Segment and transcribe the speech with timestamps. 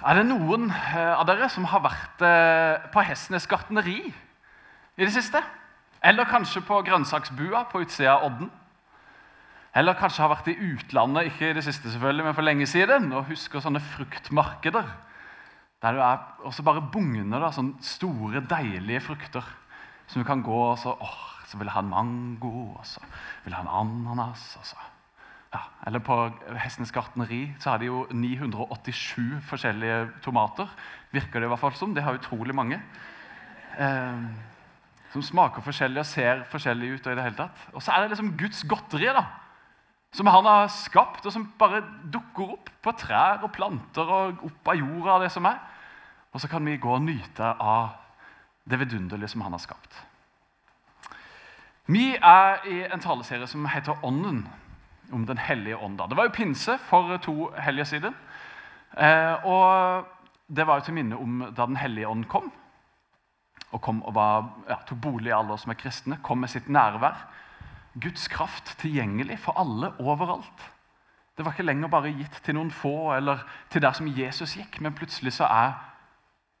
[0.00, 5.12] Er det noen eh, av dere som har vært eh, på Hestenes gartneri i det
[5.12, 5.42] siste?
[6.00, 8.48] Eller kanskje på grønnsaksbua på utsida av Odden?
[9.76, 13.10] Eller kanskje har vært i utlandet ikke i det siste selvfølgelig, men for lenge siden,
[13.12, 14.88] og husker sånne fruktmarkeder.
[15.84, 19.44] Der du er også bare bugner av sånne store, deilige frukter.
[20.08, 23.04] Som du kan gå og så, åh, så vil jeg ha en mango, og så
[23.44, 24.56] vil jeg ha en ananas.
[24.56, 24.80] og så
[25.50, 26.16] ja, eller på
[26.62, 30.70] Hestenes gartneri så har de jo 987 forskjellige tomater.
[31.10, 31.94] Virker det i hvert fall som.
[31.94, 32.78] De har utrolig mange.
[33.74, 34.20] Eh,
[35.10, 37.06] som smaker forskjellig og ser forskjellig ut.
[37.06, 37.64] Og i det hele tatt.
[37.74, 39.24] Og så er det liksom Guds godteri, da.
[40.14, 41.82] Som han har skapt, og som bare
[42.14, 45.16] dukker opp på trær og planter og opp av jorda.
[45.16, 45.58] Og det som er.
[46.30, 47.96] Og så kan vi gå og nyte av
[48.70, 49.98] det vidunderlige som han har skapt.
[51.90, 54.44] Vi er i en taleserie som heter Ånden
[55.12, 55.98] om Den hellige ånd.
[55.98, 58.14] Det var jo pinse for to helger siden.
[58.96, 60.06] Eh, og
[60.48, 62.50] det var jo til minne om da Den hellige ånd kom.
[63.70, 66.18] Og kom og var, ja, tok bolig i alle oss som er kristne.
[66.22, 67.26] Kom med sitt nærvær.
[68.00, 70.70] Guds kraft tilgjengelig for alle overalt.
[71.36, 74.80] Det var ikke lenger bare gitt til noen få eller til der som Jesus gikk,
[74.80, 75.72] men plutselig så er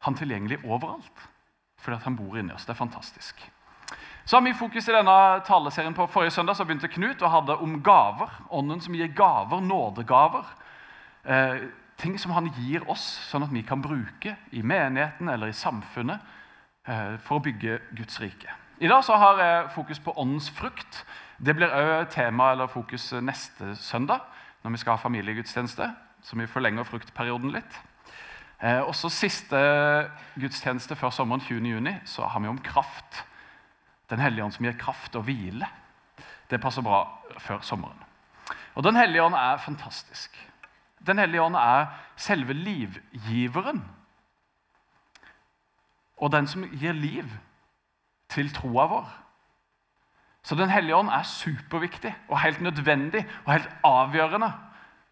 [0.06, 1.26] han tilgjengelig overalt.
[1.80, 2.64] Fordi at han bor inni oss.
[2.64, 3.42] Det er fantastisk.
[4.30, 7.56] Så har vi fokus i denne taleserien på Forrige søndag så begynte Knut og hadde
[7.58, 8.30] om gaver.
[8.54, 10.44] Ånden som gir gaver, nådegaver.
[11.24, 11.56] Eh,
[11.98, 16.22] ting som han gir oss, sånn at vi kan bruke i menigheten eller i samfunnet
[16.86, 18.54] eh, for å bygge Guds rike.
[18.78, 21.00] I dag så har jeg fokus på åndens frukt.
[21.42, 24.22] Det blir òg tema eller fokus neste søndag
[24.62, 25.88] når vi skal ha familiegudstjeneste.
[26.22, 27.82] Så vi forlenger fruktperioden litt.
[28.62, 29.64] Eh, også siste
[30.38, 33.24] gudstjeneste før sommeren 20.6 så har vi om kraft.
[34.10, 35.68] Den hellige ånd som gir kraft og hvile.
[36.50, 37.04] Det passer bra
[37.38, 38.02] før sommeren.
[38.74, 40.36] Og Den hellige ånd er fantastisk.
[41.06, 43.84] Den hellige ånd er selve livgiveren.
[46.16, 47.28] Og den som gir liv
[48.28, 49.08] til troa vår.
[50.42, 54.52] Så Den hellige ånd er superviktig og helt nødvendig og helt avgjørende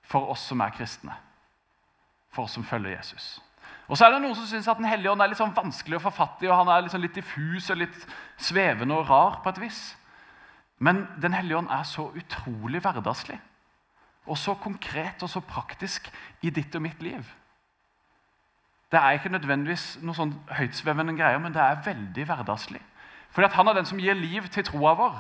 [0.03, 1.15] for oss som er kristne.
[2.31, 3.43] For oss som følger Jesus.
[3.89, 5.97] Og så er det Noen som syns at Den hellige ånd er litt sånn vanskelig
[5.97, 6.49] å få fatt i.
[6.49, 7.97] og Han er sånn litt diffus og litt
[8.37, 9.81] svevende og rar på et vis.
[10.79, 13.39] Men Den hellige ånd er så utrolig hverdagslig.
[14.29, 16.11] Og så konkret og så praktisk
[16.43, 17.25] i ditt og mitt liv.
[18.93, 22.81] Det er ikke nødvendigvis noe sånn høytsvevende greier, men det er veldig hverdagslig.
[23.31, 25.17] Fordi at Han er den som gir liv til troa vår.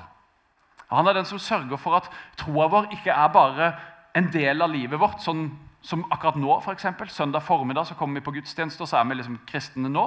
[0.91, 3.73] Han er den som sørger for at troa vår ikke er bare
[4.17, 5.51] en del av livet vårt, sånn
[5.81, 9.09] som akkurat nå, for eksempel, Søndag formiddag så kommer vi på gudstjeneste, og så er
[9.09, 10.05] vi liksom kristne nå.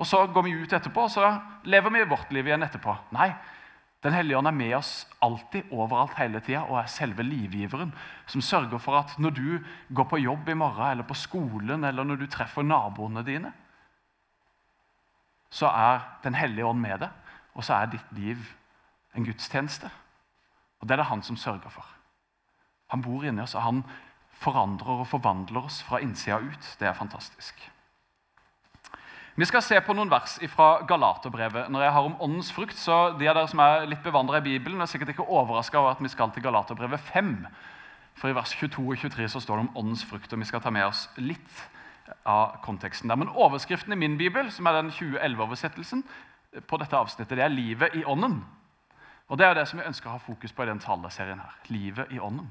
[0.00, 2.96] Og så går vi ut etterpå, og så lever vi vårt liv igjen etterpå.
[3.12, 3.32] Nei,
[4.00, 7.90] Den hellige ånd er med oss alltid, overalt, hele tida, og er selve livgiveren.
[8.26, 9.58] Som sørger for at når du
[9.92, 13.52] går på jobb i morgen, eller på skolen, eller når du treffer naboene dine,
[15.50, 17.10] så er Den hellige ånd med deg,
[17.54, 18.38] og så er ditt liv
[19.14, 19.90] en gudstjeneste.
[20.80, 21.86] Og det er det han som sørger for.
[22.88, 23.84] Han bor inni oss, og han
[24.40, 26.72] forandrer og forvandler oss fra innsida ut.
[26.80, 27.60] Det er fantastisk.
[29.36, 31.70] Vi skal se på noen vers fra Galaterbrevet.
[31.72, 34.44] Når jeg har om åndens frukt, så De av dere som er litt bevandra i
[34.44, 37.46] Bibelen, er sikkert ikke overraska over at vi skal til Galaterbrevet 5.
[38.20, 40.60] For i vers 22 og 23 så står det om åndens frukt, og vi skal
[40.60, 41.62] ta med oss litt
[42.26, 43.16] av konteksten der.
[43.16, 46.04] Men overskriften i min bibel, som er den 2011-oversettelsen,
[46.66, 48.42] på dette avsnittet, det er 'Livet i ånden'.
[49.28, 51.54] Og Det er det som vi ønsker å ha fokus på i den taleserien her.
[51.68, 52.50] Livet i ånden.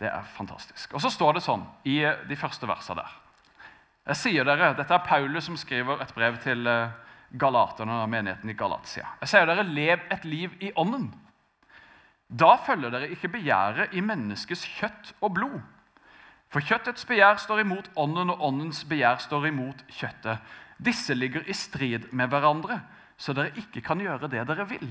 [0.00, 0.94] Det er fantastisk.
[0.94, 3.18] Og så står det sånn i de første versene der.
[4.10, 6.94] Jeg sier dere, Dette er Paulus som skriver et brev til eh,
[7.38, 9.12] galaterne og menigheten i Galatia.
[9.20, 11.12] Jeg sier dere, lev et liv i ånden.
[12.32, 15.60] Da følger dere ikke begjæret i menneskets kjøtt og blod.
[16.52, 20.42] For kjøttets begjær står imot ånden, og åndens begjær står imot kjøttet.
[20.82, 22.80] Disse ligger i strid med hverandre,
[23.16, 24.90] så dere ikke kan gjøre det dere vil.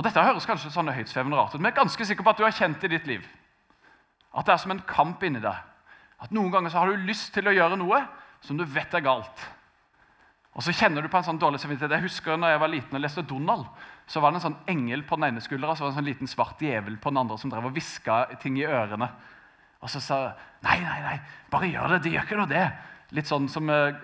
[0.00, 2.38] Og Dette høres kanskje sånn høytsvevende rart ut, men jeg er ganske sikker på at
[2.40, 3.26] du har kjent i ditt liv
[4.30, 5.56] at det er som en kamp inni deg.
[6.22, 7.98] At Noen ganger så har du lyst til å gjøre noe
[8.46, 9.42] som du vet er galt.
[10.54, 11.96] Og så kjenner du på en sånn dårlig samvittighet.
[11.98, 13.66] Jeg husker når jeg var liten og leste Donald,
[14.10, 16.08] så var det en sånn engel på den ene skuldra så var det en sånn
[16.08, 19.10] liten svart djevel på den andre som drev og hviska ting i ørene.
[19.82, 20.20] Og så sa
[20.62, 21.18] nei, nei, nei,
[21.52, 22.00] bare gjør det.
[22.06, 22.64] Det gjør ikke noe, det.
[23.16, 23.96] Litt sånn som uh,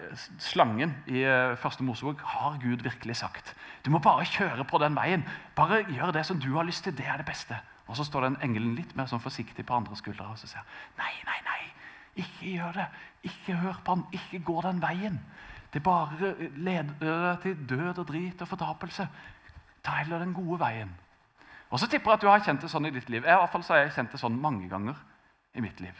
[0.42, 2.24] slangen i uh, første Mosebok.
[2.26, 3.52] Har Gud virkelig sagt?
[3.86, 5.22] Du må bare kjøre på den veien.
[5.54, 6.96] Bare gjør det som du har lyst til.
[6.96, 7.58] Det er det beste.
[7.86, 10.64] Og så står den engelen litt mer sånn forsiktig på andre skuldre og så sier
[10.98, 11.60] nei, nei, nei,
[12.24, 12.86] ikke gjør det.
[13.30, 14.04] Ikke hør på han.
[14.16, 15.20] Ikke gå den veien.
[15.72, 19.06] Det bare leder deg til død og drit og fortapelse.
[19.84, 20.90] Ta heller den gode veien.
[21.70, 23.26] Og så tipper jeg at du har kjent det sånn i ditt liv.
[23.26, 24.98] I hvert fall så har jeg kjent det sånn mange ganger
[25.54, 25.94] i mitt liv.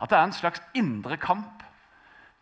[0.00, 1.64] At det er en slags indre kamp.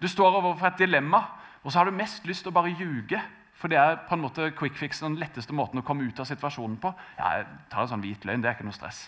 [0.02, 1.22] Du står overfor et dilemma,
[1.62, 3.20] og så har du mest lyst til å bare ljuge.
[3.54, 6.28] For det er på en måte quick fix, den letteste måten å komme ut av
[6.28, 6.90] situasjonen på.
[7.18, 9.06] Ja, jeg tar en sånn hvit løgn, det er ikke noe stress.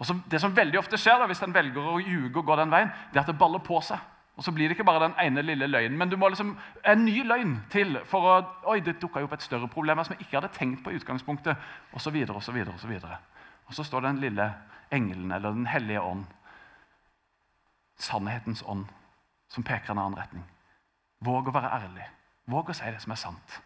[0.00, 2.56] Og så, Det som veldig ofte skjer da, hvis en velger å ljuge og gå
[2.56, 4.00] den veien, det er at det baller på seg.
[4.40, 6.54] Og så blir det ikke bare den ene lille løgnen, men du må liksom
[6.88, 8.36] en ny løgn til for å
[8.72, 11.58] Oi, det dukka opp et større problem som jeg ikke hadde tenkt på i utgangspunktet.
[11.92, 12.72] Og så videre og så videre.
[12.72, 13.18] Og så videre.
[13.68, 14.46] Og så står den lille
[14.90, 16.24] engelen, eller Den hellige ånd,
[17.98, 18.86] sannhetens ånd,
[19.50, 20.44] som peker en annen retning.
[21.20, 22.06] Våg å være ærlig.
[22.50, 23.58] Våg å si det som er sant.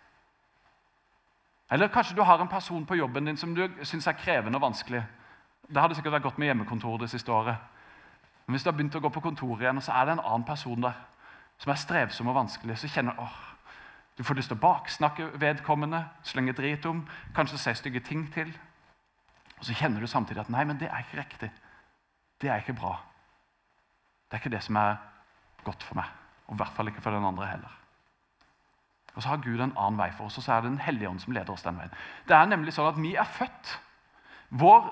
[1.72, 4.66] Eller kanskje du har en person på jobben din som du syns er krevende og
[4.66, 5.02] vanskelig.
[5.68, 7.56] Det hadde sikkert vært godt med hjemmekontor det siste året.
[8.46, 10.24] Men hvis du har begynt å gå på kontoret igjen, og så er det en
[10.26, 10.98] annen person der
[11.62, 13.40] som er strevsom og vanskelig, så kjenner du åh,
[14.18, 17.00] du får lyst til å baksnakke vedkommende, slenge drit om,
[17.34, 18.52] kanskje si stygge ting til.
[19.58, 21.50] Og så kjenner du samtidig at nei, men det er ikke riktig.
[22.42, 22.98] Det er ikke bra.
[24.28, 25.00] Det er ikke det som er
[25.64, 26.10] godt for meg.
[26.46, 27.80] Og i hvert fall ikke for den andre heller.
[29.14, 31.08] Og så har Gud en annen vei for oss, og så er det Den hellige
[31.08, 31.92] ånd som leder oss den veien.
[32.28, 33.78] Det er nemlig sånn at vi er født.
[34.50, 34.90] Vår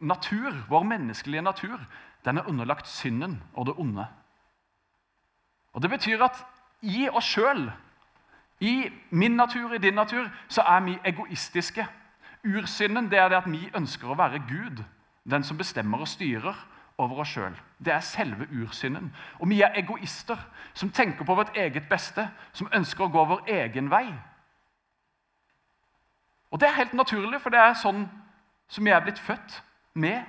[0.00, 1.80] natur, vår menneskelige natur,
[2.24, 4.06] den er underlagt synden og det onde.
[5.72, 6.44] Og Det betyr at
[6.82, 7.70] i oss sjøl,
[8.60, 11.86] i min natur, i din natur, så er vi egoistiske.
[12.44, 14.84] Ursynden det er det at vi ønsker å være Gud,
[15.30, 16.56] den som bestemmer og styrer
[16.98, 17.56] over oss sjøl.
[17.78, 19.12] Det er selve ursynden.
[19.38, 20.40] Og vi er egoister
[20.74, 24.06] som tenker på vårt eget beste, som ønsker å gå vår egen vei.
[26.50, 28.06] Og det er helt naturlig, for det er sånn
[28.68, 29.62] som vi er blitt født
[29.94, 30.24] med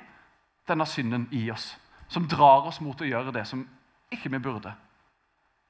[0.68, 1.75] denne synden i oss
[2.08, 3.64] som drar oss mot å gjøre det som
[4.14, 4.72] ikke vi burde.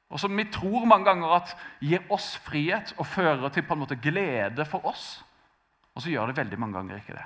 [0.07, 3.81] Og som vi tror mange ganger at gir oss frihet og fører til på en
[3.83, 5.17] måte glede for oss.
[5.95, 7.25] Og så gjør det veldig mange ganger ikke det.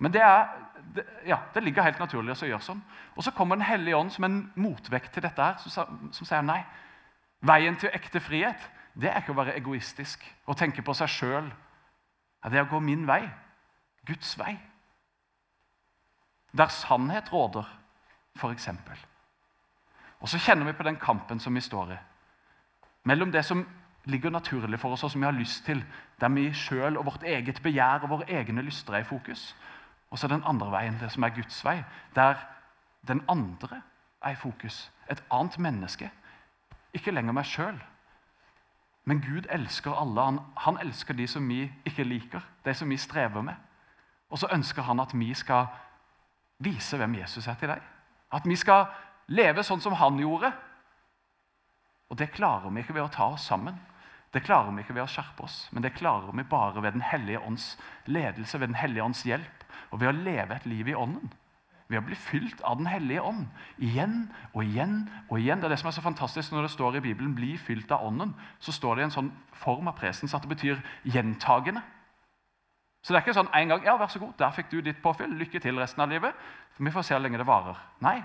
[0.00, 0.48] Men det, er,
[0.96, 2.80] det, ja, det ligger helt naturlig å gjøre sånn.
[3.16, 6.44] Og så kommer Den hellige ånd som en motvekt til dette, her, som, som sier
[6.46, 6.62] nei.
[7.46, 8.68] Veien til ekte frihet
[9.00, 11.52] det er ikke å være egoistisk og tenke på seg sjøl.
[12.42, 13.22] Det er å gå min vei.
[14.08, 14.56] Guds vei
[16.52, 17.64] der sannhet råder,
[18.38, 18.68] f.eks.
[20.20, 21.98] Og så kjenner vi på den kampen som vi står i.
[23.08, 23.62] Mellom det som
[24.04, 25.82] ligger naturlig for oss, og som vi har lyst til,
[26.20, 29.54] der vi sjøl og vårt eget begjær og våre egne lyster er i fokus.
[30.10, 31.82] Og så den andre veien, det som er Guds vei,
[32.14, 32.34] der
[33.08, 33.82] den andre
[34.22, 34.92] er i fokus.
[35.10, 36.10] Et annet menneske.
[36.94, 37.78] Ikke lenger meg sjøl.
[39.04, 40.22] Men Gud elsker alle.
[40.22, 43.54] Han, han elsker de som vi ikke liker, de som vi strever med.
[44.30, 45.66] Og så ønsker han at vi skal
[46.58, 47.80] vise hvem Jesus er til deg.
[48.32, 48.86] At vi skal
[49.26, 50.52] leve sånn som han gjorde.
[52.10, 53.78] Og det klarer vi ikke ved å ta oss sammen.
[54.30, 57.02] Det klarer vi ikke ved å skjerpe oss, men det klarer vi bare ved Den
[57.02, 60.94] hellige ånds ledelse, ved Den hellige ånds hjelp, og ved å leve et liv i
[60.94, 61.32] ånden.
[61.90, 63.48] Ved å bli fylt av Den hellige ånd.
[63.82, 65.58] Igjen og igjen og igjen.
[65.58, 68.06] Det er det som er så fantastisk når det står i Bibelen 'bli fylt av
[68.06, 68.34] ånden'.
[68.60, 71.82] Så står det i en sånn form av presens at det betyr gjentagende.
[73.02, 75.02] Så det er ikke sånn en gang ja, vær så god, der fikk du ditt
[75.02, 76.34] påfyll, lykke til resten av livet.
[76.78, 77.76] Vi får se hvor lenge det varer.
[78.00, 78.22] Nei,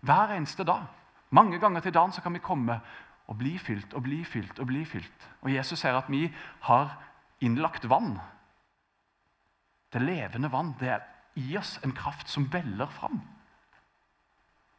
[0.00, 0.84] hver eneste dag.
[1.30, 2.80] Mange ganger til dagen så kan vi komme
[3.28, 5.28] og bli fylt og bli fylt og bli fylt.
[5.44, 6.26] Og Jesus sier at vi
[6.68, 6.94] har
[7.44, 8.16] innlagt vann.
[9.92, 10.74] Det levende vann.
[10.80, 11.04] Det er
[11.38, 13.20] i oss en kraft som veller fram.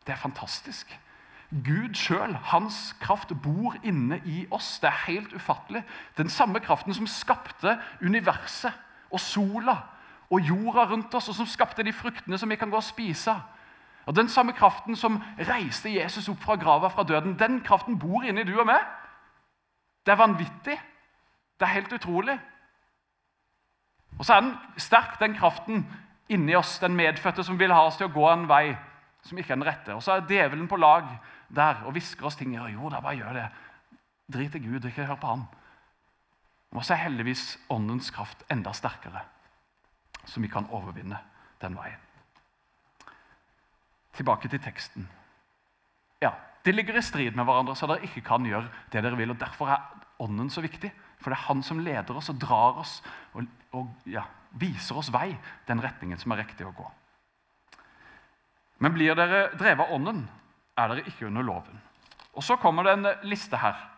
[0.05, 0.91] Det er fantastisk.
[1.49, 4.77] Gud sjøl, hans kraft, bor inne i oss.
[4.81, 5.83] Det er helt ufattelig.
[6.17, 8.73] Den samme kraften som skapte universet
[9.09, 9.77] og sola
[10.29, 13.33] og jorda rundt oss, og som skapte de fruktene som vi kan gå og spise.
[14.09, 18.23] Og Den samme kraften som reiste Jesus opp fra grava fra døden, den kraften bor
[18.25, 18.81] inni du og meg.
[20.05, 20.77] Det er vanvittig.
[21.59, 22.39] Det er helt utrolig.
[24.17, 25.85] Og så er den sterk, den kraften
[26.29, 28.73] inni oss, den medfødte som vil ha oss til å gå en vei
[29.21, 29.93] som ikke er den rette.
[29.93, 31.05] Og så er djevelen på lag
[31.53, 32.57] der og hvisker oss ting.
[32.57, 33.47] Jo da, bare gjør det.
[34.33, 35.47] Drit i Gud, ikke hør på han.
[36.73, 39.21] Og så er heldigvis åndens kraft enda sterkere,
[40.25, 41.21] så vi kan overvinne
[41.61, 42.08] den veien.
[44.17, 45.07] Tilbake til teksten.
[46.21, 46.33] Ja,
[46.65, 49.31] De ligger i strid med hverandre, så dere ikke kan gjøre det dere vil.
[49.31, 49.85] og Derfor er
[50.19, 50.91] Ånden så viktig.
[51.19, 53.01] For det er Han som leder oss og drar oss
[53.33, 55.37] og, og ja, viser oss vei,
[55.67, 56.87] den retningen som er riktig å gå.
[58.79, 60.25] Men blir dere drevet av Ånden,
[60.79, 61.79] er dere ikke under loven.
[62.33, 63.88] Og Så kommer det en liste her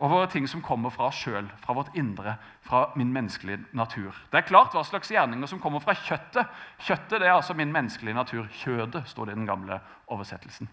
[0.00, 4.16] over ting som kommer fra oss sjøl, fra vårt indre, fra min menneskelige natur.
[4.32, 6.48] Det er klart hva slags gjerninger som kommer fra kjøttet.
[6.80, 8.48] Kjøttet det er altså min menneskelige natur.
[8.62, 10.70] Kjødet, står det i den gamle oversettelsen.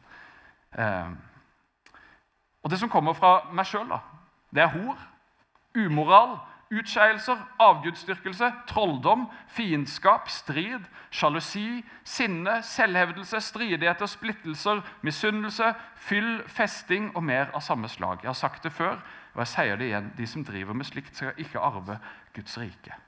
[0.79, 1.11] Eh.
[2.63, 3.91] Og det som kommer fra meg sjøl,
[4.55, 4.95] det er hor,
[5.75, 6.37] umoral,
[6.71, 17.53] utskeielser, avgudsdyrkelse, trolldom, fiendskap, strid, sjalusi, sinne, selvhevdelse, stridigheter, splittelser, misunnelse, fyll, festing og mer
[17.55, 18.23] av samme slag.
[18.23, 18.99] Jeg har sagt det før,
[19.33, 20.11] og jeg sier det igjen.
[20.17, 21.99] De som driver med slikt, skal ikke arve
[22.35, 22.99] Guds rike.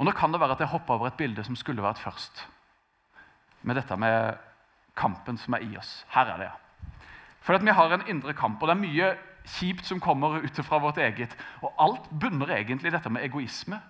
[0.00, 2.46] Og Nå kan det være at jeg hopper over et bilde som skulle vært først.
[3.62, 4.38] Med dette med
[4.96, 6.06] kampen som er i oss.
[6.14, 6.56] Her er det, ja.
[7.40, 9.10] For vi har en indre kamp, og det er mye
[9.44, 11.36] kjipt som kommer ut fra vårt eget.
[11.62, 13.80] Og alt bunner egentlig i dette med egoisme.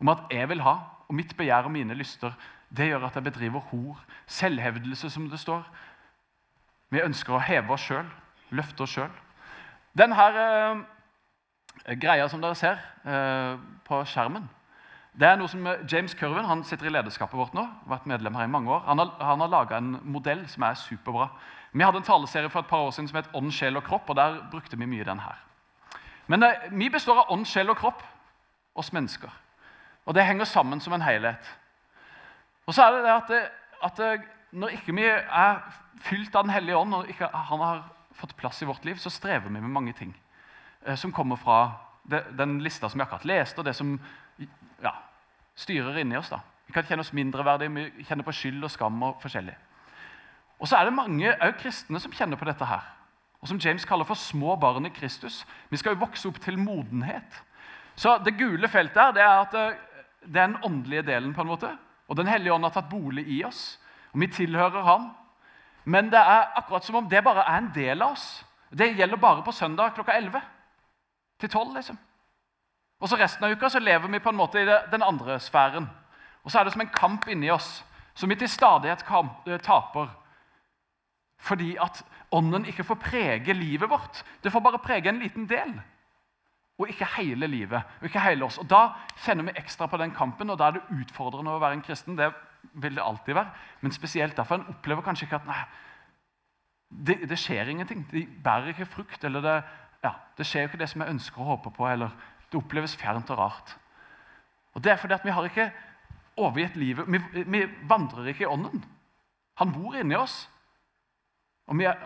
[0.00, 0.76] Om at jeg vil ha,
[1.08, 2.32] og mitt begjær og mine lyster,
[2.76, 4.00] det gjør at jeg bedriver hor.
[4.26, 5.62] Selvhevdelse, som det står.
[6.90, 8.08] Vi ønsker å heve oss sjøl,
[8.50, 9.12] løfte oss sjøl.
[9.96, 10.82] Denne eh,
[12.00, 13.56] greia som dere ser eh,
[13.86, 14.48] på skjermen,
[15.12, 18.48] det er noe som James Curven han sitter i lederskapet vårt nå, vært medlem her
[18.48, 18.86] i mange år.
[18.86, 21.26] Han har, han har laga en modell som er superbra.
[21.72, 24.10] Vi hadde en taleserie for et par år siden som het Ånd, sjel og kropp.
[24.10, 25.38] og Der brukte vi mye den her.
[26.26, 28.02] Men eh, vi består av ånd, sjel og kropp,
[28.74, 29.30] oss mennesker.
[30.04, 31.48] Og det henger sammen som en helhet.
[32.66, 33.42] Og så er det det at, det,
[33.82, 35.62] at det, når ikke vi er
[36.02, 39.10] fylt av Den hellige ånd, og ikke han har fått plass i vårt liv, så
[39.10, 40.14] strever vi med mange ting
[40.86, 41.72] eh, som kommer fra
[42.04, 43.98] det, den lista som vi akkurat leste, og det som
[44.82, 44.94] ja,
[45.54, 46.30] styrer inni oss.
[46.30, 46.40] da.
[46.66, 49.54] Vi kan kjenne oss mindreverdige, vi kjenner på skyld og skam og forskjellig.
[50.62, 52.84] Og så er det mange også kristne som kjenner på dette her.
[53.42, 55.40] Og som James kaller for små barn i Kristus.
[55.70, 57.40] Vi skal jo vokse opp til modenhet.
[57.98, 59.64] Så det gule feltet her, det er at det,
[60.22, 61.34] det er den åndelige delen.
[61.34, 61.72] på en måte.
[62.08, 63.80] Og Den hellige ånd har tatt bolig i oss.
[64.12, 65.10] Og vi tilhører ham.
[65.84, 68.44] Men det er akkurat som om det bare er en del av oss.
[68.70, 70.40] Det gjelder bare på søndag klokka 11
[71.40, 71.74] til 12.
[71.74, 71.98] liksom.
[73.00, 75.90] Og så Resten av uka så lever vi på en måte i den andre sfæren.
[76.44, 79.02] Og så er det som en kamp inni oss som vi til stadighet
[79.46, 80.21] eh, taper.
[81.42, 84.22] Fordi at ånden ikke får prege livet vårt.
[84.44, 85.74] Det får bare prege en liten del.
[86.78, 87.82] Og ikke hele livet.
[88.00, 88.58] og ikke hele oss.
[88.58, 88.94] Og Da
[89.24, 92.16] kjenner vi ekstra på den kampen, og da er det utfordrende å være en kristen.
[92.16, 92.32] Det
[92.72, 93.50] vil det alltid være.
[93.80, 95.64] Men spesielt derfor en opplever kanskje ikke at nei,
[97.06, 98.06] det, det skjer ingenting.
[98.12, 99.24] De bærer ikke frukt.
[99.24, 99.62] eller det,
[100.04, 101.88] ja, det skjer ikke det som jeg ønsker og håper på.
[101.88, 102.10] eller
[102.52, 103.76] Det oppleves fjernt og rart.
[104.74, 105.72] Og Det er fordi at vi har ikke
[106.36, 107.04] overgitt livet.
[107.08, 108.84] Vi, vi vandrer ikke i ånden.
[109.58, 110.48] Han bor inni oss.
[111.72, 111.96] Og vi er,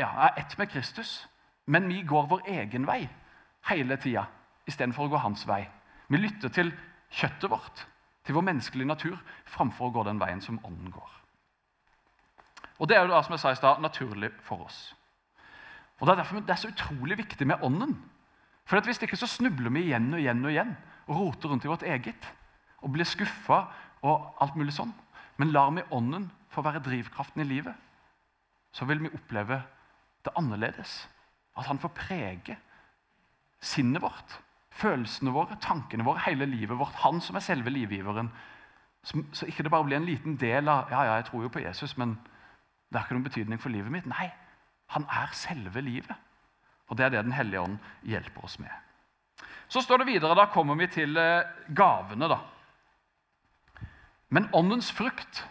[0.00, 1.28] ja, er ett med Kristus,
[1.68, 3.02] men vi går vår egen vei
[3.68, 4.24] hele tida
[4.64, 5.66] istedenfor å gå hans vei.
[6.08, 6.70] Vi lytter til
[7.12, 7.82] kjøttet vårt,
[8.24, 11.10] til vår menneskelige natur, framfor å gå den veien som ånden går.
[12.80, 14.94] Og Det er jo da, som jeg sa i sted, naturlig for oss.
[16.00, 17.92] Og Det er derfor det er så utrolig viktig med ånden.
[18.64, 20.72] For at Hvis ikke så snubler vi igjen og igjen og igjen
[21.08, 22.32] og roter rundt i vårt eget
[22.80, 23.66] og blir skuffa
[24.00, 24.94] og alt mulig sånn.
[25.36, 27.74] Men lar vi ånden få være drivkraften i livet,
[28.72, 29.62] så vil vi oppleve
[30.24, 31.08] det annerledes.
[31.58, 32.56] At han får prege
[33.60, 34.38] sinnet vårt,
[34.70, 36.94] følelsene våre, tankene våre, hele livet vårt.
[37.04, 38.30] Han som er selve livgiveren.
[39.02, 41.62] Så ikke det bare blir en liten del av ja, ja, jeg tror jo på
[41.64, 42.18] Jesus, men
[42.90, 44.06] det har ikke noen betydning for livet mitt.
[44.08, 44.30] Nei,
[44.94, 46.16] han er selve livet.
[46.90, 48.70] Og Det er det Den hellige ånd hjelper oss med.
[49.68, 52.28] Så står det videre, Da kommer vi til eh, gavene.
[52.28, 52.38] da.
[54.28, 55.46] Men åndens frukt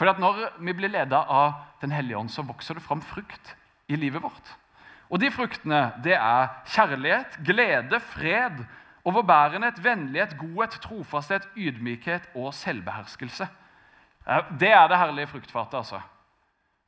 [0.00, 3.54] for Når vi blir ledet av Den hellige ånd, så vokser det fram frukt
[3.88, 4.56] i livet vårt.
[5.10, 8.62] Og De fruktene det er kjærlighet, glede, fred,
[9.04, 13.48] overbærenhet, vennlighet, godhet, trofasthet, ydmykhet og selvbeherskelse.
[14.60, 15.74] Det er det herlige fruktfatet.
[15.74, 16.00] altså.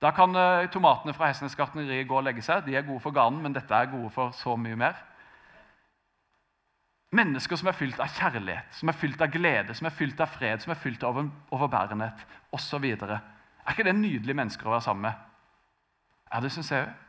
[0.02, 2.64] Da kan eh, tomatene fra Hestenes gartneri gå og legge seg.
[2.66, 4.96] De er gode for ganen, men dette er gode for så mye mer.
[7.12, 10.30] Mennesker som er fylt av kjærlighet, som er fylt av glede, som er fylt av
[10.32, 11.18] fred, som er fylt av
[11.52, 12.24] overbærenhet
[12.56, 12.86] osv.
[12.88, 15.26] Er ikke det nydelige mennesker å være sammen med?
[16.32, 17.00] Ja, det syns jeg òg.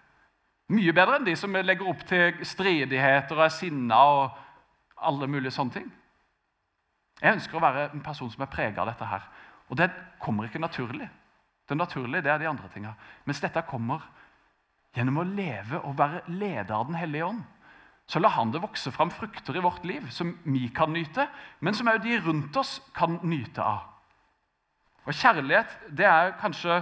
[0.73, 4.37] Mye bedre enn de som legger opp til stridigheter og er sinna og
[5.03, 5.89] alle mulige sånne ting.
[7.21, 9.25] Jeg ønsker å være en person som er prega av dette her.
[9.69, 9.89] Og det
[10.23, 11.07] kommer ikke naturlig.
[11.69, 12.93] Det naturlige det er de andre tinga.
[13.27, 14.03] Mens dette kommer
[14.95, 17.43] gjennom å leve og være leder av Den hellige ånd.
[18.07, 21.27] Så la han det vokse fram frukter i vårt liv som vi kan nyte,
[21.59, 23.85] men som òg de rundt oss kan nyte av.
[25.05, 26.81] Og Kjærlighet det er kanskje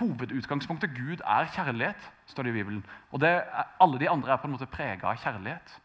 [0.00, 0.90] hovedutgangspunktet.
[0.96, 2.86] Gud er kjærlighet, står det i Bibelen.
[3.10, 3.42] Og er,
[3.80, 5.80] Alle de andre er på en måte prega av kjærlighet.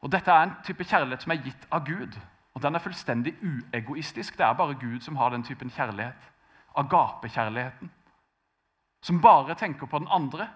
[0.00, 2.18] Og Dette er en type kjærlighet som er gitt av Gud.
[2.54, 4.38] Og Den er fullstendig uegoistisk.
[4.38, 6.30] Det er bare Gud som har den typen kjærlighet.
[6.76, 7.90] Agapekjærligheten.
[9.02, 10.48] Som bare tenker på den andre.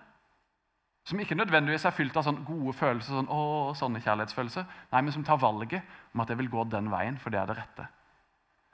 [1.04, 4.64] Som ikke nødvendigvis er fylt av sånne gode følelser, sånn, å, sånne kjærlighetsfølelser.
[4.94, 5.84] Nei, men som tar valget
[6.14, 7.88] om at jeg vil gå den veien, for det er det rette.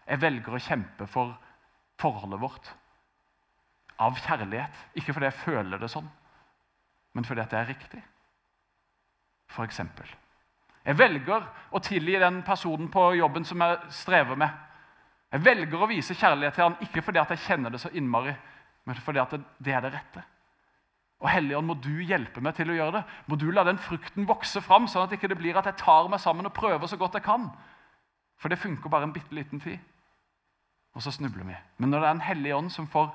[0.07, 1.35] Jeg velger å kjempe for
[2.01, 2.71] forholdet vårt
[4.01, 4.87] av kjærlighet.
[4.95, 6.07] Ikke fordi jeg føler det sånn,
[7.19, 8.03] men fordi det er riktig.
[9.51, 10.07] For eksempel.
[10.87, 14.55] Jeg velger å tilgi den personen på jobben som jeg strever med.
[15.35, 18.33] Jeg velger å vise kjærlighet til han, ikke fordi jeg kjenner det så innmari,
[18.87, 20.23] men fordi det er det rette.
[21.21, 23.03] Og Helligånd, må du hjelpe meg til å gjøre det.
[23.29, 26.09] Må du la den frukten vokse fram, sånn at det ikke blir at jeg tar
[26.09, 27.51] meg sammen og prøver så godt jeg kan.
[28.41, 29.77] For det funker bare en bitte liten tid.
[30.97, 31.59] Og så snubler vi.
[31.77, 33.13] Men når det er en hellig ånd som får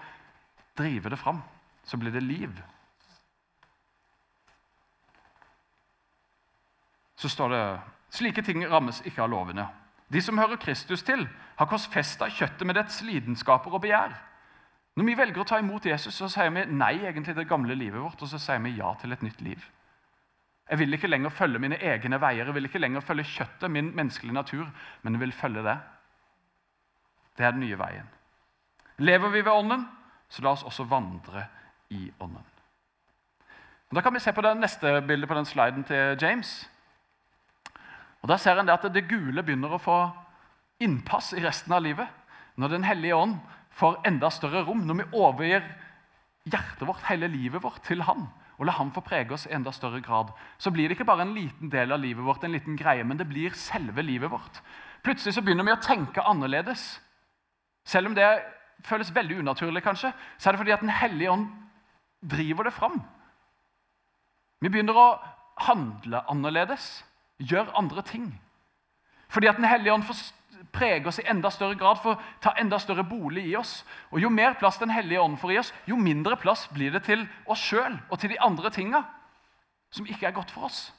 [0.77, 1.41] drive det fram,
[1.83, 2.53] så blir det liv.
[7.15, 7.65] Så står det
[8.13, 9.65] slike ting rammes ikke av lovene.
[10.13, 11.25] De som hører Kristus til,
[11.57, 14.13] har korsfesta kjøttet med dets lidenskaper og begjær.
[14.95, 17.75] Når vi velger å ta imot Jesus, så sier vi nei egentlig til det gamle
[17.75, 19.63] livet vårt, og så sier vi ja til et nytt liv.
[20.69, 23.91] Jeg vil ikke lenger følge mine egne veier, jeg vil ikke lenger følge kjøttet, min
[23.95, 24.69] menneskelige natur,
[25.03, 25.75] men jeg vil følge det.
[27.37, 28.07] Det er den nye veien.
[28.97, 29.83] Lever vi ved Ånden,
[30.29, 31.43] så la oss også vandre
[31.91, 32.45] i Ånden.
[33.95, 36.69] Da kan vi se på det neste bildet på den sliden til James.
[38.21, 39.97] Og Da ser en at det gule begynner å få
[40.79, 42.07] innpass i resten av livet.
[42.55, 43.37] Når Den hellige ånd
[43.75, 45.65] får enda større rom, når vi overgir
[46.47, 48.27] hjertet vårt, hele livet vårt, til Han,
[48.57, 51.25] og la Han få prege oss i enda større grad, så blir det ikke bare
[51.25, 54.61] en liten del av livet vårt, en liten greie, men det blir selve livet vårt.
[55.03, 56.85] Plutselig så begynner vi å tenke annerledes.
[57.85, 58.29] Selv om det
[58.85, 61.49] føles veldig unaturlig, kanskje, så er det fordi at Den hellige ånd
[62.21, 63.01] driver det fram.
[64.61, 65.19] Vi begynner å
[65.67, 67.03] handle annerledes,
[67.37, 68.31] gjøre andre ting.
[69.29, 70.21] Fordi at Den hellige ånd får
[70.75, 73.79] prege oss i enda større grad, får ta enda større bolig i oss.
[74.11, 77.05] Og Jo mer plass Den hellige ånd får i oss, jo mindre plass blir det
[77.07, 79.03] til oss sjøl og til de andre tinga
[79.95, 80.89] som ikke er godt for oss.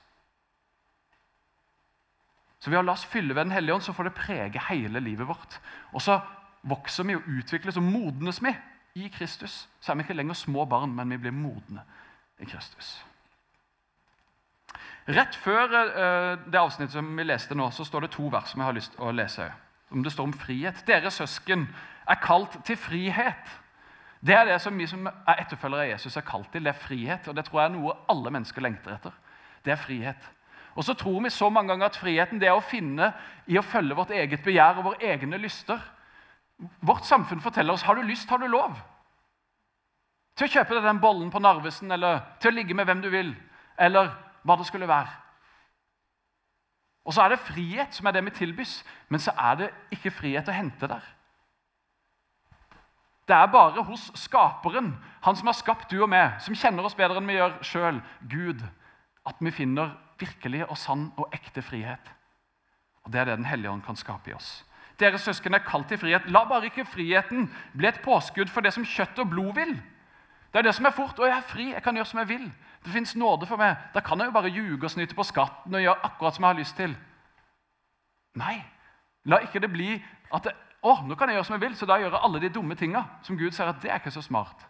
[2.59, 5.01] Så ved å la oss fylle ved Den hellige ånd, så får det prege hele
[5.01, 5.59] livet vårt.
[5.93, 6.21] Og så
[6.67, 8.55] vokser vi og utvikles og modnes vi
[8.97, 9.67] i Kristus.
[9.81, 11.85] Så er vi ikke lenger små barn, men vi blir modne
[12.41, 12.97] i Kristus.
[15.07, 18.63] Rett før uh, det avsnittet som vi leste nå, så står det to vers som
[18.63, 19.47] jeg har lyst til å lese.
[19.91, 20.83] Om det står om frihet.
[20.87, 21.69] Dere søsken
[22.09, 23.53] er kalt til frihet.
[24.27, 26.65] Det er det som vi som er etterfølgere av Jesus, er kalt til.
[26.65, 27.29] Det er frihet.
[27.29, 29.15] Og det tror jeg er noe alle mennesker lengter etter.
[29.65, 30.31] Det er frihet.
[30.77, 33.13] Og så tror vi så mange ganger at friheten det er å finne
[33.47, 35.81] i å følge vårt eget begjær og våre egne lyster.
[36.81, 38.77] Vårt samfunn forteller oss har du lyst, har du lov.
[40.37, 43.09] Til å kjøpe deg den bollen på Narvesen, eller til å ligge med hvem du
[43.13, 43.33] vil.
[43.81, 44.11] Eller
[44.45, 45.09] hva det skulle være.
[47.07, 50.11] Og så er det frihet som er det vi tilbys, men så er det ikke
[50.11, 51.05] frihet å hente der.
[53.27, 54.93] Det er bare hos Skaperen,
[55.23, 58.03] han som har skapt du og meg, som kjenner oss bedre enn vi gjør sjøl,
[58.31, 58.63] Gud,
[59.27, 62.13] at vi finner virkelig og sann og ekte frihet.
[63.05, 64.65] Og Det er det Den hellige ånd kan skape i oss.
[64.99, 66.31] Dere søsken er kalt til frihet.
[66.31, 69.77] La bare ikke friheten bli et påskudd for det som kjøtt og blod vil.
[70.53, 71.19] Det er det som er fort.
[71.19, 72.53] og jeg er fri, jeg kan gjøre som jeg vil.
[72.85, 73.77] Det fins nåde for meg.
[73.95, 76.55] Da kan jeg jo bare ljuge og snyte på skatten og gjøre akkurat som jeg
[76.55, 76.97] har lyst til.
[78.37, 78.57] Nei,
[79.25, 79.97] la ikke det bli
[80.35, 80.53] at det,
[80.87, 82.77] å, nå kan jeg gjøre som jeg vil, så da gjør jeg alle de dumme
[82.79, 84.67] tinga som Gud sier at det er ikke så smart.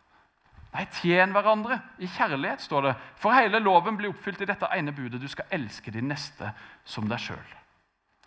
[0.77, 2.95] Nei, tjen hverandre i kjærlighet, står det.
[3.21, 5.21] For hele loven blir oppfylt i dette ene budet.
[5.23, 6.51] Du skal elske din neste
[6.85, 7.53] som deg sjøl.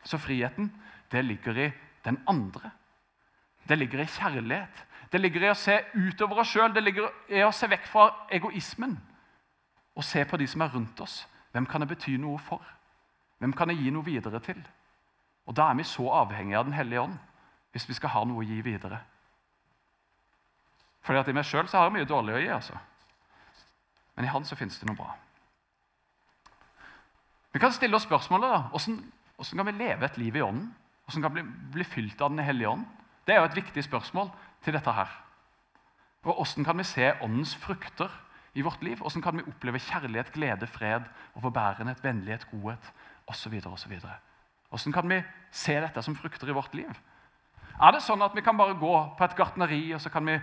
[0.05, 0.71] Så friheten,
[1.11, 1.67] det ligger i
[2.05, 2.71] den andre.
[3.69, 4.85] Det ligger i kjærlighet.
[5.11, 6.73] Det ligger i å se utover oss sjøl.
[6.73, 8.97] Det ligger i å se vekk fra egoismen
[9.97, 11.23] og se på de som er rundt oss.
[11.51, 12.61] Hvem kan jeg bety noe for?
[13.41, 14.59] Hvem kan jeg gi noe videre til?
[15.49, 17.17] Og Da er vi så avhengige av Den hellige ånd
[17.71, 18.99] hvis vi skal ha noe å gi videre.
[21.05, 22.77] Fordi at I meg sjøl har jeg mye dårlig å gi, altså.
[24.15, 25.13] men i Han så finnes det noe bra.
[27.53, 28.97] Vi kan stille oss spørsmålet da, hvordan,
[29.35, 30.75] hvordan kan vi leve et liv i Ånden?
[31.05, 32.85] Hvordan kan vi bli, bli fylt av Den hellige ånd?
[33.25, 34.29] Det er jo et viktig spørsmål
[34.63, 35.11] til dette her.
[36.23, 38.09] Og Hvordan kan vi se Åndens frukter
[38.53, 38.97] i vårt liv?
[38.97, 41.01] Hvordan kan vi oppleve kjærlighet, glede, fred,
[41.35, 42.91] og forbærenhet, vennlighet, godhet
[43.27, 43.61] osv.?
[44.69, 46.91] Hvordan kan vi se dette som frukter i vårt liv?
[47.79, 50.33] Er det sånn at vi kan bare gå på et gartneri og så kan vi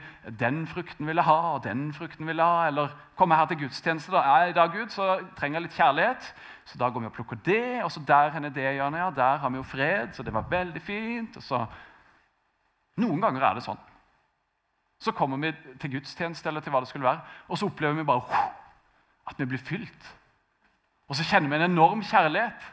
[0.40, 3.58] den frukten vil jeg ha, og den frukten vil jeg ha, eller komme her til
[3.60, 6.30] gudstjeneste da, er i dag Gud, så trenger jeg litt kjærlighet,
[6.64, 9.42] så da går vi og plukker det, og så der er det hjørnet, ja, der
[9.42, 11.36] har vi jo fred, så det var veldig fint.
[11.36, 11.60] og så...
[12.96, 13.84] Noen ganger er det sånn.
[14.98, 18.04] Så kommer vi til gudstjeneste, eller til hva det skulle være, og så opplever vi
[18.04, 18.22] bare
[19.26, 20.14] at vi blir fylt.
[21.08, 22.72] Og så kjenner vi en enorm kjærlighet.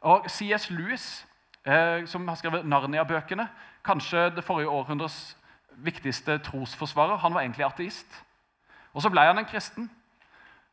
[0.00, 0.70] Og C.S.
[0.70, 1.26] Lewis,
[1.66, 3.48] eh, som har skrevet Narnia-bøkene,
[3.84, 5.36] kanskje det forrige århundres
[5.76, 8.24] viktigste trosforsvarer, han var egentlig ateist.
[8.92, 9.90] Og Så ble han en kristen.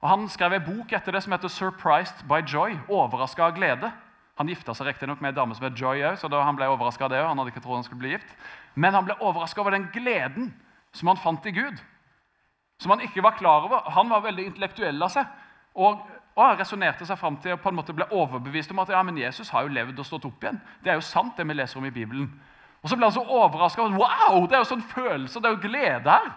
[0.01, 2.79] Og Han skrev en bok etter det som heter 'Surprised by Joy'.
[2.89, 3.91] Overraska av glede.
[4.37, 6.65] Han gifta seg riktignok med en dame som het Joy òg, så da han ble
[6.65, 7.23] overraska av det.
[7.23, 8.35] Han hadde ikke trodd han skulle bli gift.
[8.75, 10.51] Men han ble overraska over den gleden
[10.95, 11.79] som han fant i Gud.
[12.81, 13.89] Som han ikke var klar over.
[13.95, 15.29] Han var veldig intellektuell av seg.
[15.75, 16.01] Og
[16.39, 19.17] og resonnerte seg fram til og på en måte ble overbevist om at ja, men
[19.19, 20.61] Jesus har jo levd og stått opp igjen.
[20.83, 22.29] Det er jo sant, det vi leser om i Bibelen.
[22.81, 23.83] Og så ble han så overraska.
[23.83, 26.29] Wow, det er jo sånn følelse, det er jo glede her.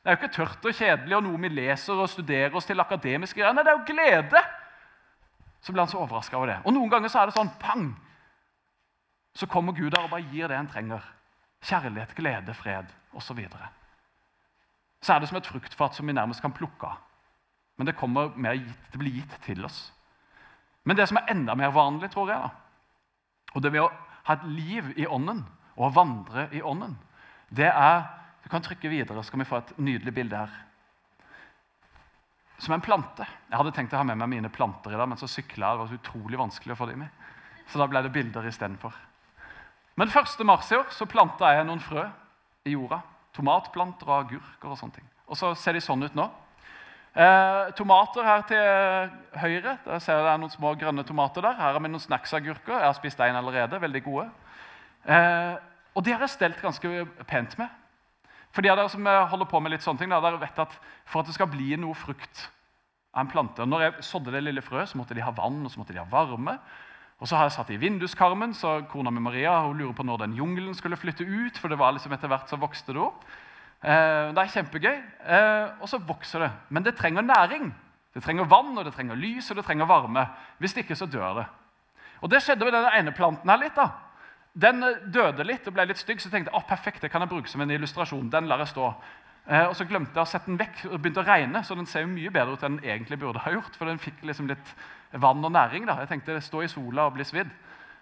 [0.00, 2.80] Det er jo ikke tørt og kjedelig og noe vi leser og studerer oss til
[2.80, 3.54] akademiske greier.
[3.56, 4.42] Nei, det er jo glede!
[5.64, 6.58] Så ble han så overraska over det.
[6.64, 7.86] Og noen ganger så er det sånn pang!
[9.36, 11.04] Så kommer Gud der og bare gir det en trenger.
[11.64, 13.26] Kjærlighet, glede, fred osv.
[13.26, 13.68] Så, videre.
[15.00, 17.00] så er det som et fruktfat som vi nærmest kan plukke av.
[17.76, 19.92] Men det, gitt, det blir gitt til oss.
[20.84, 22.50] Men det som er enda mer vanlig, tror jeg, da,
[23.54, 23.90] og det ved å
[24.26, 25.44] ha et liv i ånden
[25.76, 26.98] og å vandre i ånden,
[27.48, 28.04] det er
[28.44, 30.50] Du kan trykke videre, så skal vi få et nydelig bilde her.
[32.60, 33.24] Som en plante.
[33.48, 35.78] Jeg hadde tenkt å ha med meg mine planter i dag, men så sykla jeg.
[35.78, 37.22] Det var utrolig vanskelig å få dem med.
[37.72, 38.98] Så da ble det bilder istedenfor.
[39.94, 40.40] Men 1.
[40.46, 42.06] mars i år så planta jeg noen frø
[42.66, 43.00] i jorda.
[43.34, 45.06] Tomatplanter og agurker og sånne ting.
[45.30, 46.26] Og så ser de sånn ut nå.
[47.14, 49.76] Eh, tomater her til høyre.
[49.84, 51.54] Der ser jeg det er noen små grønne tomater der.
[51.60, 52.74] Her har vi noen snacksagurker.
[52.74, 53.80] Jeg har spist en allerede.
[53.82, 54.26] Veldig gode.
[55.06, 55.54] Eh,
[55.94, 57.70] og de har jeg stelt ganske pent med.
[58.54, 60.74] For de av dere som holder på med litt sånne ting, da, dere vet at
[61.06, 62.48] for at det skal bli noe frukt
[63.14, 65.70] av en plante Når jeg sådde det lille frøet, så måtte de ha vann og
[65.70, 66.58] så måtte de ha varme.
[67.22, 70.24] Og så har jeg satt i vinduskarmen, så kona mi Maria hun lurer på når
[70.24, 71.58] den jungelen skulle flytte ut.
[71.58, 73.24] for det var liksom etter hvert så vokste det opp.
[73.84, 74.96] Eh, det er kjempegøy.
[75.24, 76.50] Eh, og så vokser det.
[76.70, 77.74] Men det trenger næring.
[78.14, 80.26] Det trenger vann, og det trenger lys og det trenger varme.
[80.58, 81.46] Hvis det ikke så dør det.
[82.20, 83.76] Og Det skjedde med den ene planten her litt.
[83.76, 83.88] da.
[84.54, 87.10] Den eh, døde litt og ble litt stygg, så jeg tenkte jeg, oh, perfekt, det
[87.10, 88.30] kan jeg bruke som en illustrasjon.
[88.30, 88.94] Den lar jeg stå.
[89.46, 91.86] Eh, og Så glemte jeg å sette den vekk, og begynte å regne, så den
[91.86, 93.76] ser jo mye bedre ut enn den egentlig burde ha gjort.
[93.76, 94.74] For den fikk liksom litt
[95.12, 95.86] vann og næring.
[95.86, 95.98] da.
[96.00, 97.50] Jeg tenkte stå i sola og bli svidd.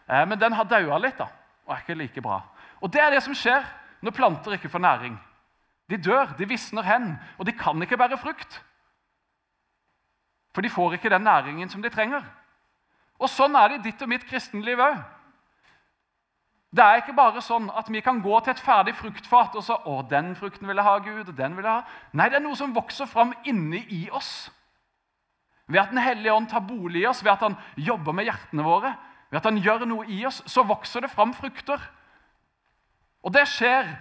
[0.09, 1.29] Eh, men den har daua litt da,
[1.67, 2.43] og er ikke like bra.
[2.81, 3.65] Og Det er det som skjer
[4.03, 5.19] når planter ikke får næring.
[5.89, 8.63] De dør, de visner hen, og de kan ikke bære frukt.
[10.55, 12.23] For de får ikke den næringen som de trenger.
[13.19, 14.99] Og Sånn er det i ditt og mitt kristenliv òg.
[16.73, 19.77] Det er ikke bare sånn at vi kan gå til et ferdig fruktfat og så,
[19.85, 21.99] å, den frukten vil jeg ha, Gud, og den vil jeg ha.
[22.17, 24.49] Nei, det er noe som vokser fram inni i oss.
[25.69, 28.65] Ved at Den hellige ånd tar bolig i oss, ved at han jobber med hjertene
[28.65, 28.95] våre,
[29.29, 31.81] ved at han gjør noe i oss, så vokser det fram frukter.
[33.23, 33.93] Og det skjer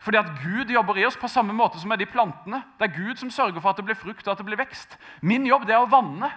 [0.00, 2.62] fordi at Gud jobber i oss på samme måte som med de plantene.
[2.78, 4.96] Det er Gud som sørger for at det blir frukt og at det blir vekst.
[5.20, 6.30] Min jobb det er å vanne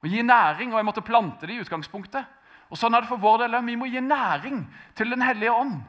[0.00, 2.24] og gi næring, og jeg måtte plante det i utgangspunktet.
[2.70, 3.56] Og Sånn er det for vår del.
[3.66, 4.62] Vi må gi næring
[4.94, 5.80] til Den hellige ånd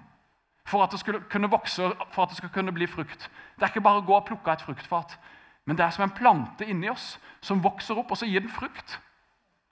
[0.66, 3.30] for at det skal kunne vokse for at det skal kunne bli frukt.
[3.56, 5.18] Det er ikke bare å gå og plukke et fruktfat.
[5.66, 8.54] Men det er som en plante inni oss som vokser opp, og så gir den
[8.54, 9.00] frukt.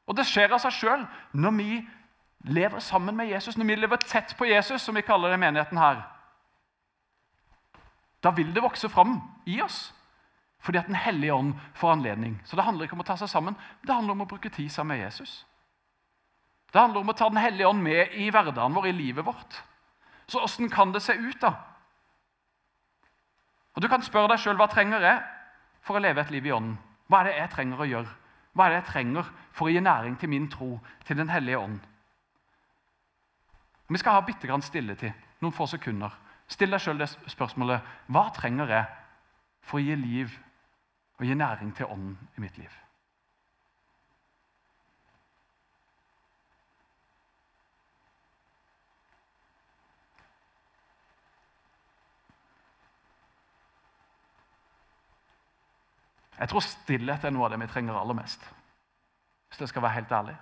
[0.08, 1.70] Og det skjer av seg sjøl når vi
[2.50, 5.44] lever sammen med Jesus, når vi lever tett på Jesus, som vi kaller det i
[5.44, 6.02] menigheten her.
[8.24, 9.94] Da vil det vokse fram i oss.
[10.60, 12.42] Fordi at Den hellige ånd får anledning.
[12.44, 14.70] Så Det handler ikke om å ta seg sammen, det handler om å bruke tid
[14.70, 15.46] sammen med Jesus.
[16.74, 19.64] Det handler om å ta Den hellige ånd med i hverdagen vår, i livet vårt.
[20.30, 21.54] Så åssen kan det se ut, da?
[23.74, 25.22] Og Du kan spørre deg sjøl hva trenger jeg
[25.82, 26.78] for å leve et liv i ånden?
[27.08, 28.16] Hva er det jeg trenger å gjøre?
[28.54, 31.58] Hva er det jeg trenger for å gi næring til min tro, til Den hellige
[31.58, 31.80] ånd?
[33.90, 36.14] Vi skal ha bitte grann stilletid, noen få sekunder.
[36.50, 38.86] Still deg sjøl det spørsmålet hva trenger jeg
[39.66, 40.36] for å gi liv
[41.18, 42.70] og gi næring til ånden i mitt liv?
[56.40, 58.44] Jeg tror stillhet er noe av det vi trenger aller mest.
[59.50, 60.36] Hvis jeg skal være helt ærlig.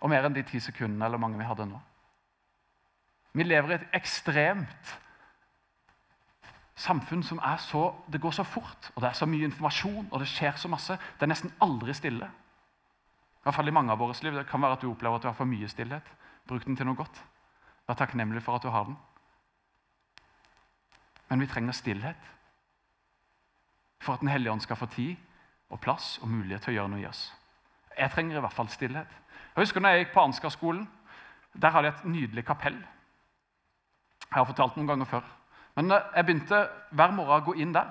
[0.00, 1.78] Og mer enn de ti sekundene eller mange vi hadde nå.
[3.32, 4.92] Vi lever i et ekstremt
[6.80, 10.20] samfunn som er så Det går så fort, og det er så mye informasjon, og
[10.20, 10.96] det skjer så masse.
[11.16, 12.26] Det er nesten aldri stille.
[12.26, 14.34] I hvert fall i mange av våre liv.
[14.34, 16.04] Det kan være at du opplever at du har for mye stillhet.
[16.48, 17.22] Bruk den til noe godt.
[17.88, 18.96] Vær takknemlig for at du har den.
[21.30, 22.28] Men vi trenger stillhet
[24.00, 25.16] for at Den hellige ånd skal få tid
[25.70, 27.26] og plass og mulighet til å gjøre noe i oss.
[27.98, 29.10] Jeg trenger i hvert fall stillhet.
[29.54, 30.88] Jeg husker når jeg gikk på Ansgar-skolen.
[31.52, 32.78] Der hadde jeg et nydelig kapell.
[34.30, 35.26] Jeg har fortalt noen ganger før.
[35.76, 37.90] Men jeg begynte hver morgen å gå inn der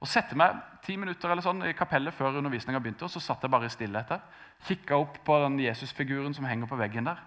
[0.00, 3.04] og sette meg ti minutter eller sånn i kapellet før undervisninga begynte.
[3.04, 4.22] og Så satt jeg bare i stillhet der.
[4.64, 7.20] Kikka opp på den Jesusfiguren som henger på veggen der.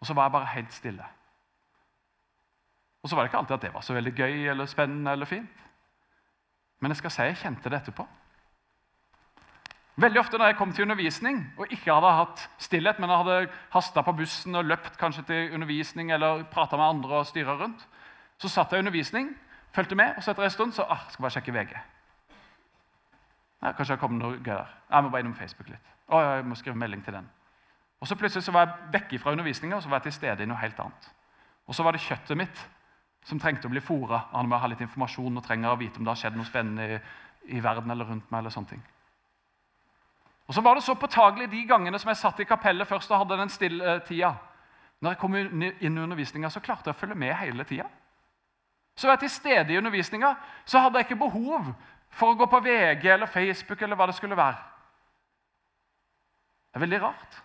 [0.00, 1.06] Og så var jeg bare helt stille.
[3.02, 5.30] Og så var det ikke alltid at det var så veldig gøy eller spennende eller
[5.30, 5.64] fint.
[6.78, 8.06] Men jeg skal si jeg kjente det etterpå.
[9.98, 14.04] Veldig ofte når jeg kom til undervisning og ikke hadde hatt stillhet, men hadde hasta
[14.06, 17.82] på bussen og løpt kanskje til undervisning eller prata med andre og styra rundt,
[18.38, 19.32] så satt jeg i undervisning,
[19.74, 21.74] fulgte med, og så etter en stund så ah, skal jeg bare sjekke VG.
[23.58, 24.70] Nei, kanskje det kommer noe gøy der.
[24.92, 25.92] Jeg må bare innom Facebook litt.
[26.06, 27.26] Å, jeg må skrive melding til den.
[27.98, 30.46] Og så plutselig så var jeg vekke fra undervisninga og så var jeg til stede
[30.46, 31.10] i noe helt annet.
[31.66, 32.62] Og så var det kjøttet mitt
[33.28, 34.24] som trengte å bli fora.
[34.32, 36.86] Han må ha litt informasjon og trenger å vite om det har skjedd noe spennende
[36.88, 37.00] i,
[37.58, 38.40] i verden eller rundt meg.
[38.40, 38.84] eller sånne ting.
[40.48, 43.20] Og så var det så påtagelig de gangene som jeg satt i kapellet først og
[43.20, 44.32] hadde den stille eh, tida.
[45.04, 47.84] Når jeg kom inn i undervisninga, så klarte jeg å følge med hele tida.
[48.96, 50.32] Så var jeg til stede i undervisninga,
[50.66, 51.68] så hadde jeg ikke behov
[52.10, 54.58] for å gå på VG eller Facebook eller hva det skulle være.
[56.72, 57.42] Det er veldig rart.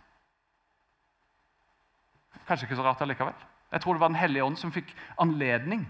[2.47, 3.35] Kanskje ikke så rart allikevel.
[3.73, 5.87] Jeg tror det var Den hellige ånd som fikk anledning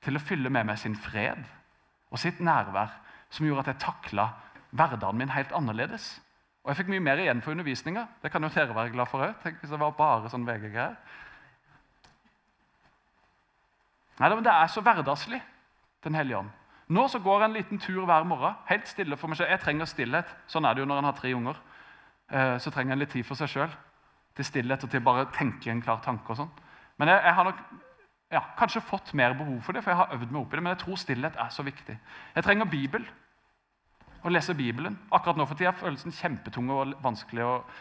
[0.00, 1.44] til å fylle med meg sin fred
[2.10, 2.94] og sitt nærvær,
[3.30, 4.30] som gjorde at jeg takla
[4.74, 6.20] hverdagen min helt annerledes.
[6.64, 8.06] Og jeg fikk mye mer igjen for undervisninga.
[8.22, 9.44] Det kan jo dere være glad for òg.
[9.60, 10.96] Hvis det var bare sånn VG-greier.
[14.20, 15.42] Nei, men Det er så hverdagslig,
[16.04, 16.50] Den hellige ånd.
[16.88, 19.50] Nå så går jeg en liten tur hver morgen, helt stille for meg selv.
[19.50, 20.26] Jeg trenger stillhet.
[20.46, 21.56] Sånn er det jo når en har tre unger.
[22.30, 23.76] Eh, så trenger en litt tid for seg sjøl.
[24.34, 26.30] Til stillhet og til bare tenke en klar tanke.
[26.30, 26.50] og sånn.
[27.00, 27.64] Men jeg, jeg har nok
[28.30, 30.62] ja, kanskje fått mer behov for det, for jeg har øvd meg opp i det.
[30.62, 31.96] Men jeg tror stillhet er så viktig.
[32.36, 33.06] Jeg trenger Bibel
[34.22, 34.98] å lese Bibelen.
[35.10, 37.72] Akkurat nå for tida er følelsen kjempetung og vanskelig og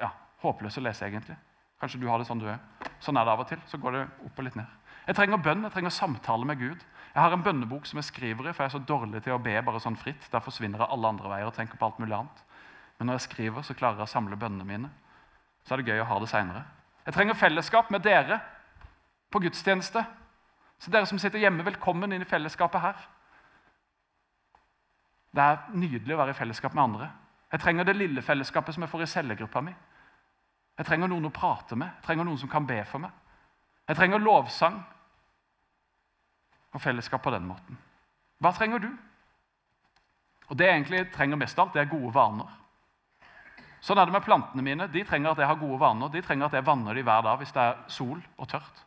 [0.00, 0.12] ja,
[0.44, 1.08] håpløs å lese.
[1.08, 1.36] egentlig.
[1.82, 2.60] Kanskje du har det sånn du er.
[3.02, 3.60] Sånn er det av og til.
[3.66, 4.78] Så går det opp og litt ned.
[5.08, 6.86] Jeg trenger bønn, jeg trenger samtale med Gud.
[7.10, 9.42] Jeg har en bønnebok som jeg skriver i, for jeg er så dårlig til å
[9.42, 10.28] be bare sånn fritt.
[10.30, 12.44] Der forsvinner jeg alle andre veier og tenker på alt mulig annet.
[13.00, 14.92] Men når jeg skriver, så klarer jeg å samle bønnene mine.
[15.66, 16.62] Så er det gøy å ha det seinere.
[17.08, 18.38] Jeg trenger fellesskap med dere
[19.30, 20.04] på gudstjeneste.
[20.80, 23.00] Så dere som sitter hjemme, velkommen inn i fellesskapet her.
[25.30, 27.10] Det er nydelig å være i fellesskap med andre.
[27.52, 29.74] Jeg trenger det lille fellesskapet som jeg får i cellegruppa mi.
[30.78, 33.12] Jeg trenger noen å prate med, jeg trenger noen som kan be for meg.
[33.90, 34.78] Jeg trenger lovsang
[36.72, 37.78] og fellesskap på den måten.
[38.40, 38.90] Hva trenger du?
[40.50, 42.48] Og Det jeg egentlig trenger mest av alt, det er gode vaner.
[43.80, 44.88] Sånn er det med plantene mine.
[44.92, 46.10] De trenger at jeg har gode vaner.
[46.12, 48.82] De trenger at jeg vanner dem hver dag hvis det er sol og tørt.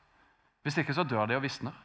[0.63, 1.75] Hvis ikke så dør de og visner.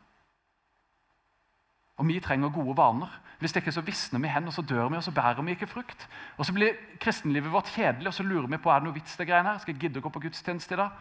[1.99, 3.11] Og vi trenger gode vaner.
[3.39, 5.67] Hvis ikke så visner vi hen, og så dør vi, og så bærer vi ikke
[5.67, 6.09] frukt.
[6.39, 9.17] Og så blir kristenlivet vårt kjedelig, og så lurer vi på er det noe vits
[9.19, 9.59] det greiene her.
[9.63, 10.95] Skal jeg gidde å gå på gudstjeneste i dag?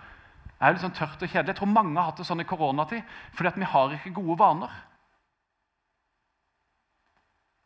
[0.57, 1.53] Det er jo litt sånn tørt og kjedelig.
[1.53, 4.37] Jeg tror mange har hatt det sånn i koronatid fordi at vi har ikke gode
[4.41, 4.77] vaner.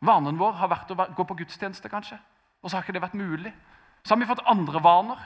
[0.02, 2.18] Vanen vår har vært å gå på gudstjeneste, kanskje.
[2.60, 3.52] Og så har ikke det vært mulig.
[4.02, 5.20] Så har vi fått andre vaner.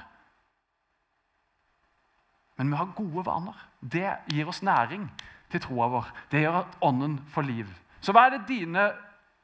[2.56, 3.56] Men vi har gode vaner.
[3.80, 5.08] Det gir oss næring
[5.52, 6.12] til troa vår.
[6.30, 7.72] Det gjør at ånden får liv.
[8.00, 8.88] Så hva er, dine,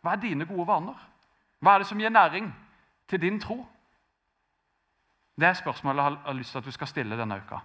[0.02, 0.98] hva er dine gode vaner?
[1.62, 2.48] Hva er det som gir næring
[3.08, 3.60] til din tro?
[5.38, 7.60] Det er spørsmålet jeg har lyst til at du skal stille denne uka.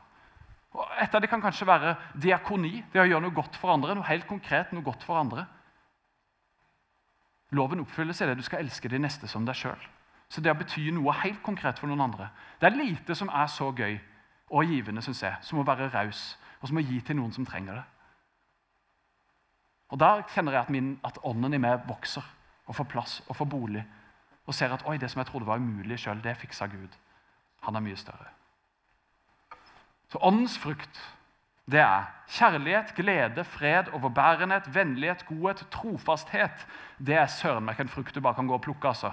[0.78, 2.84] Og et av det kan kanskje være diakoni.
[2.94, 3.96] Det å gjøre noe godt for andre.
[3.96, 5.48] Noe helt konkret, noe godt for andre.
[7.56, 9.80] Loven oppfylles i det du skal elske de neste som deg sjøl.
[10.30, 12.26] Så det å bety noe helt konkret for noen andre
[12.60, 13.94] Det er lite som er så gøy
[14.50, 17.46] og givende synes jeg, som å være raus og som å gi til noen som
[17.46, 17.84] trenger det.
[19.90, 22.24] Og Da kjenner jeg at, min, at ånden i meg vokser
[22.68, 23.84] og får plass og får bolig.
[24.48, 26.96] Og ser at oi, det som jeg trodde var umulig sjøl, det fiksa Gud.
[27.68, 28.32] Han er mye større.
[30.12, 31.00] Så åndens frukt
[31.68, 36.68] det er kjærlighet, glede, fred, overbærenhet, vennlighet, godhet, trofasthet.
[36.98, 38.88] Det er søren meg en frukt du bare kan gå og plukke.
[38.88, 39.12] altså.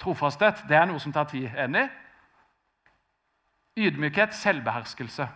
[0.00, 1.50] Trofasthet det er noe som tar tid.
[1.52, 1.90] Enig?
[3.76, 5.28] Ydmykhet, selvbeherskelse.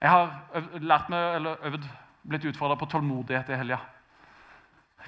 [0.00, 1.86] Jeg har øvd, lært meg, eller øvd
[2.28, 3.78] blitt utfordra på tålmodighet i helga.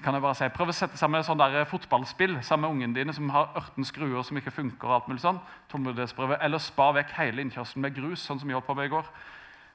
[0.02, 0.48] Kan jeg bare si.
[0.54, 3.84] Prøv å sette sammen et sånn der fotballspill sammen med ungene dine som har 18
[3.84, 4.88] skruer som ikke funker.
[4.88, 5.40] og alt mulig sånn.
[5.70, 6.38] Tålmodighetsprøve.
[6.42, 9.06] Eller spar vekk hele innkjørselen med grus, sånn som vi holdt på med i går.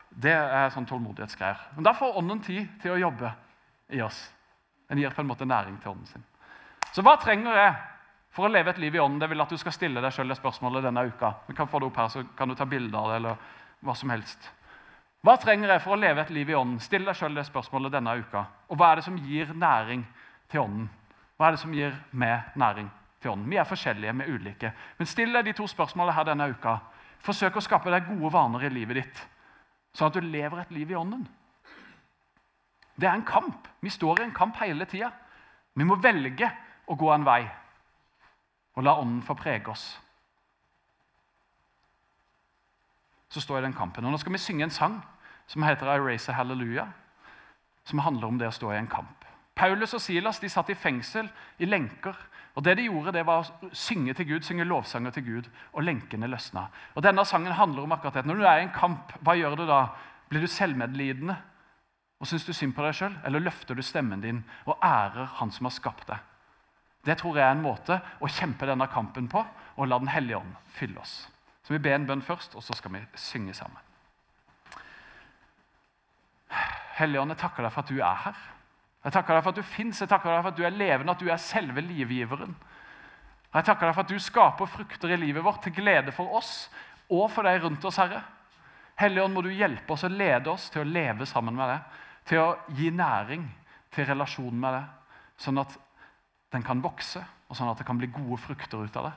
[0.10, 1.60] Det er sånn tålmodighetsgreier.
[1.76, 3.32] Men da får ånden tid til å jobbe
[3.90, 4.32] i oss.
[4.90, 6.26] Den gir på en måte næring til ånden sin.
[6.92, 7.76] Så hva trenger jeg
[8.36, 9.22] for å leve et liv i ånden?
[9.22, 11.32] Det vil at du skal stille deg sjøl det spørsmålet denne uka.
[11.48, 13.46] Vi kan få det opp her, så kan du ta bilder av det, eller
[13.86, 14.50] hva som helst.
[15.26, 16.82] Hva trenger jeg for å leve et liv i ånden?
[16.84, 18.44] Still deg selv det spørsmålet denne uka.
[18.70, 20.04] Og hva er det som gir næring
[20.52, 20.92] til ånden?
[21.40, 22.92] Hva er det som gir meg næring
[23.24, 23.50] til ånden?
[23.50, 24.74] Vi er forskjellige, vi er ulike.
[25.00, 26.78] Men still deg de to spørsmålene her denne uka.
[27.26, 29.26] Forsøk å skape deg gode vaner i livet ditt,
[29.98, 31.26] sånn at du lever et liv i ånden.
[32.96, 33.66] Det er en kamp.
[33.82, 35.10] Vi står i en kamp hele tida.
[35.74, 36.52] Vi må velge
[36.86, 37.44] å gå en vei
[38.76, 39.86] og la ånden få prege oss.
[43.30, 44.06] Så står jeg i den kampen.
[44.06, 45.00] Og Nå skal vi synge en sang
[45.48, 46.88] som heter I Raise a Hallelujah,
[47.86, 49.26] som handler om det å stå i en kamp.
[49.56, 52.16] Paulus og Silas de satt i fengsel, i lenker.
[52.56, 55.84] og Det de gjorde, det var å synge til Gud, synge lovsanger til Gud, og
[55.84, 56.68] lenkene løsna.
[56.96, 58.26] Og Denne sangen handler om akkurat det.
[58.26, 59.88] Når du er i en kamp, hva gjør du da?
[60.30, 61.38] Blir du selvmedlidende
[62.20, 65.52] og syns du synd på deg sjøl, eller løfter du stemmen din og ærer Han
[65.52, 66.18] som har skapt deg?
[67.06, 69.44] Det tror jeg er en måte å kjempe denne kampen på,
[69.76, 71.28] og la Den hellige ånd fylle oss.
[71.66, 73.82] Så vi ber en bønn først, og så skal vi synge sammen.
[76.96, 78.44] Hellige ånd, jeg takker deg for at du er her.
[79.06, 81.14] Jeg takker deg for at du fins, jeg takker deg for at du er levende,
[81.14, 82.56] at du er selve livgiveren.
[83.56, 86.68] Jeg takker deg for at du skaper frukter i livet vårt til glede for oss
[87.14, 88.24] og for deg rundt oss, Herre.
[89.00, 92.02] Hellige Ånd, må du hjelpe oss og lede oss til å leve sammen med deg,
[92.26, 93.44] til å gi næring
[93.94, 95.76] til relasjonen med deg, sånn at
[96.56, 99.16] den kan vokse, og sånn at det kan bli gode frukter ut av det.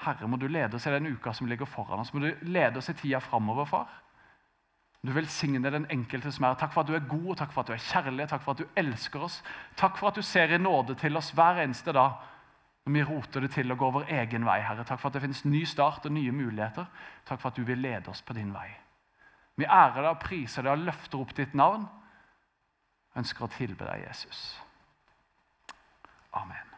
[0.00, 2.14] Herre, må du lede oss i den uka som ligger foran oss.
[2.14, 3.90] Må du lede oss i tida framover, far.
[5.00, 7.70] Du velsigne den enkelte som er Takk for at du er god, takk for at
[7.70, 9.38] du er kjærlig, takk for at du elsker oss.
[9.76, 12.18] Takk for at du ser i nåde til oss hver eneste dag
[12.84, 14.58] når vi roter det til og går vår egen vei.
[14.64, 14.84] Herre.
[14.88, 16.88] Takk for at det finnes ny start og nye muligheter.
[17.28, 18.68] Takk for at du vil lede oss på din vei.
[19.60, 21.84] Vi ærer deg og priser deg og løfter opp ditt navn.
[23.20, 24.42] Ønsker å tilbe deg, Jesus.
[26.34, 26.69] Amen.